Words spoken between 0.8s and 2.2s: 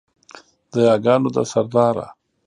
یاګانو ده سرداره